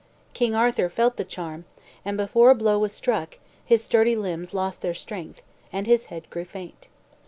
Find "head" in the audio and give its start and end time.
6.07-6.27